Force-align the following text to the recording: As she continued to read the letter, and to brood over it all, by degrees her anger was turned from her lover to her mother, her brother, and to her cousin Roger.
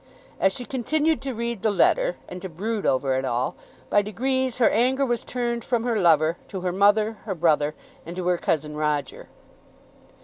As 0.39 0.51
she 0.51 0.65
continued 0.65 1.21
to 1.21 1.35
read 1.35 1.61
the 1.61 1.69
letter, 1.69 2.15
and 2.27 2.41
to 2.41 2.49
brood 2.49 2.87
over 2.87 3.13
it 3.19 3.23
all, 3.23 3.55
by 3.91 4.01
degrees 4.01 4.57
her 4.57 4.67
anger 4.71 5.05
was 5.05 5.23
turned 5.23 5.63
from 5.63 5.83
her 5.83 5.99
lover 6.01 6.37
to 6.47 6.61
her 6.61 6.71
mother, 6.71 7.17
her 7.25 7.35
brother, 7.35 7.75
and 8.03 8.15
to 8.15 8.27
her 8.27 8.39
cousin 8.39 8.75
Roger. 8.75 9.27